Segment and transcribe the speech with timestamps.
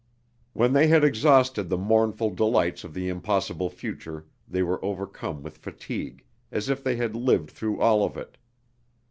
[0.53, 5.57] When they had exhausted the mournful delights of the impossible future they were overcome with
[5.57, 8.35] fatigue, as if they had lived through all of it.